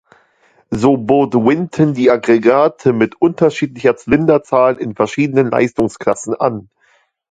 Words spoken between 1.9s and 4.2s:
die Aggregate mit unterschiedlicher